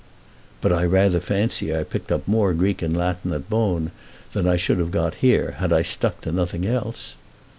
[0.61, 3.91] "But I rather fancy I picked up more Greek and Latin at Bohn
[4.33, 7.17] than I should have got here, had I stuck to nothing else."